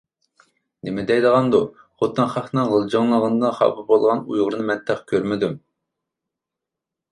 [0.85, 1.59] -نېمە دەيدىغاندۇ،
[2.03, 5.57] خوتۇن خەقنىڭ غىلجىڭلىغىنىدىن خاپا بولغان ئۇيغۇرنى مەن تېخى كۆرمىدىم!